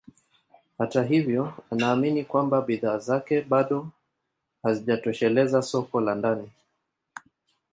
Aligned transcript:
Hata 0.77 1.03
hivyo 1.03 1.53
anaamini 1.71 2.25
kwamba 2.25 2.61
bidhaa 2.61 2.97
zake 2.97 3.41
bado 3.41 3.87
hazijatosheleza 4.63 5.61
soko 5.61 6.01
la 6.01 6.15
ndani 6.15 6.51